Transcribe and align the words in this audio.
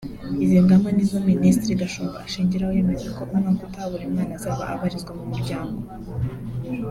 Izi 0.43 0.57
ngamba 0.65 0.87
nizo 0.95 1.17
Minisitiri 1.29 1.79
Gashumba 1.81 2.17
ashingiraho 2.25 2.71
yemeza 2.77 3.07
ko 3.15 3.21
umwaka 3.35 3.61
utaha 3.67 3.87
buri 3.91 4.11
mwana 4.13 4.33
azaba 4.39 4.63
abarizwa 4.73 5.11
mu 5.17 5.25
muryango 5.31 5.79